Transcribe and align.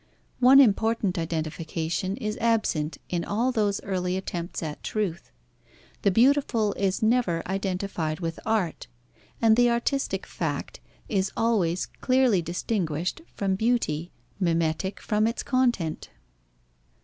One 0.39 0.59
important 0.59 1.19
identification 1.19 2.17
is 2.17 2.35
absent 2.37 2.97
in 3.09 3.23
all 3.23 3.51
those 3.51 3.79
early 3.83 4.17
attempts 4.17 4.63
at 4.63 4.81
truth. 4.81 5.31
The 6.01 6.09
beautiful 6.09 6.73
is 6.73 7.03
never 7.03 7.47
identified 7.47 8.19
with 8.19 8.39
art, 8.43 8.87
and 9.43 9.55
the 9.55 9.69
artistic 9.69 10.25
fact 10.25 10.79
is 11.07 11.31
always 11.37 11.85
clearly 11.85 12.41
distinguished 12.41 13.21
from 13.35 13.53
beauty, 13.53 14.11
mimetic 14.39 14.99
from 14.99 15.27
its 15.27 15.43
content. 15.43 16.09